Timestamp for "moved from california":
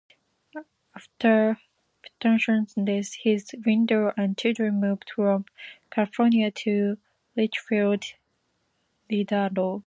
4.81-6.49